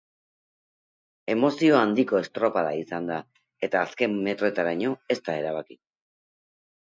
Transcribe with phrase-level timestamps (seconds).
[1.33, 3.19] Emozio handiko estropada izan da,
[3.69, 5.79] eta azken metroetaraino ez da erabaki.